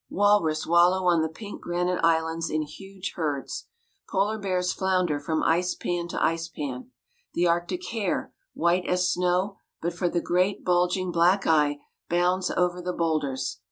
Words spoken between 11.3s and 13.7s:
eye, bounds over the boulders.